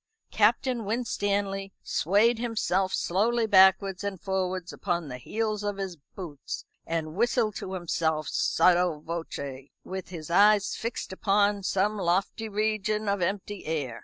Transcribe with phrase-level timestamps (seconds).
[0.31, 7.13] Captain Winstanley swayed himself slowly backwards and forwards upon the heels of his boots, and
[7.13, 13.63] whistled to himself sotto voce, with his eyes fixed upon some lofty region of empty
[13.67, 13.99] air.